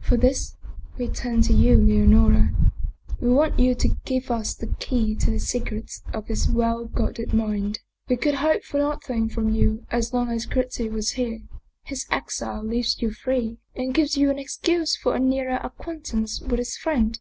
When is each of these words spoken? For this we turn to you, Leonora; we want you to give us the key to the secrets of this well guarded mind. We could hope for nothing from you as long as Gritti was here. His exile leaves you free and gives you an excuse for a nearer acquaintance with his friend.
For 0.00 0.16
this 0.16 0.56
we 0.98 1.06
turn 1.06 1.42
to 1.42 1.52
you, 1.52 1.76
Leonora; 1.76 2.50
we 3.20 3.28
want 3.28 3.56
you 3.60 3.72
to 3.76 3.96
give 4.04 4.32
us 4.32 4.52
the 4.52 4.66
key 4.80 5.14
to 5.14 5.30
the 5.30 5.38
secrets 5.38 6.02
of 6.12 6.26
this 6.26 6.48
well 6.48 6.86
guarded 6.86 7.32
mind. 7.32 7.78
We 8.08 8.16
could 8.16 8.34
hope 8.34 8.64
for 8.64 8.78
nothing 8.78 9.28
from 9.28 9.50
you 9.50 9.86
as 9.92 10.12
long 10.12 10.28
as 10.30 10.44
Gritti 10.44 10.88
was 10.90 11.10
here. 11.10 11.38
His 11.84 12.04
exile 12.10 12.64
leaves 12.64 13.00
you 13.00 13.12
free 13.12 13.58
and 13.76 13.94
gives 13.94 14.16
you 14.16 14.28
an 14.28 14.40
excuse 14.40 14.96
for 14.96 15.14
a 15.14 15.20
nearer 15.20 15.60
acquaintance 15.62 16.40
with 16.40 16.58
his 16.58 16.76
friend. 16.76 17.20